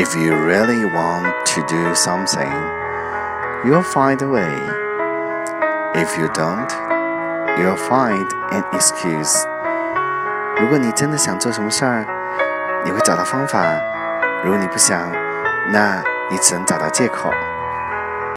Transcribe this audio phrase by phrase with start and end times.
[0.00, 2.50] If you really want to do something,
[3.66, 4.56] you'll find a way.
[5.94, 6.72] If you don't,
[7.58, 9.44] you'll find an excuse.
[10.58, 12.06] 如果你真的想做什么事儿，
[12.82, 13.58] 你会找到方法；
[14.42, 15.12] 如果你不想，
[15.70, 17.30] 那你只能找到借口。